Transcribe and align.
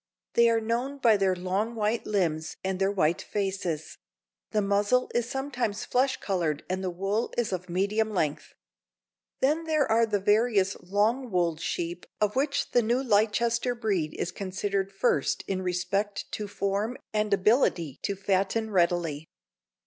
They 0.33 0.49
are 0.49 0.59
known 0.59 0.97
by 0.97 1.15
their 1.15 1.35
long 1.35 1.75
white 1.75 2.07
limbs 2.07 2.57
and 2.63 2.79
their 2.79 2.91
white 2.91 3.21
faces; 3.21 3.99
the 4.49 4.59
muzzle 4.59 5.11
is 5.13 5.29
sometimes 5.29 5.85
flesh 5.85 6.17
colored 6.17 6.63
and 6.71 6.83
the 6.83 6.89
wool 6.89 7.31
is 7.37 7.53
of 7.53 7.69
medium 7.69 8.09
length. 8.09 8.55
Then 9.41 9.65
there 9.65 9.85
are 9.91 10.07
the 10.07 10.19
various 10.19 10.75
long 10.81 11.29
wooled 11.29 11.59
sheep 11.61 12.07
of 12.19 12.35
which 12.35 12.71
the 12.71 12.81
new 12.81 13.03
Leicester 13.03 13.75
breed 13.75 14.15
is 14.15 14.31
considered 14.31 14.91
first 14.91 15.43
in 15.45 15.61
respect 15.61 16.25
to 16.31 16.47
form 16.47 16.97
and 17.13 17.31
ability 17.31 17.99
to 18.01 18.15
fatten 18.15 18.71
readily. 18.71 19.29